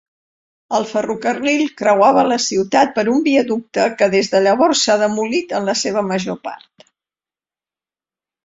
El 0.77 0.85
ferrocarril 0.91 1.59
creuava 1.81 2.23
la 2.29 2.39
ciutat 2.45 2.95
per 2.95 3.03
un 3.17 3.21
viaducte 3.27 3.85
que 4.01 4.07
des 4.15 4.33
de 4.33 4.41
llavors 4.47 4.81
s'ha 4.87 4.97
demolit 5.05 5.55
en 5.59 5.71
la 5.71 5.77
seva 5.83 6.07
major 6.09 6.41
part. 6.49 6.91